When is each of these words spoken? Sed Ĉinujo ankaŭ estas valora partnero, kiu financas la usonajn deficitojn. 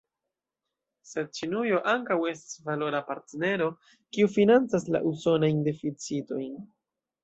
Sed 1.09 1.29
Ĉinujo 1.39 1.83
ankaŭ 1.93 2.17
estas 2.33 2.57
valora 2.71 3.03
partnero, 3.11 3.71
kiu 4.17 4.35
financas 4.41 4.93
la 4.97 5.07
usonajn 5.15 5.65
deficitojn. 5.73 6.63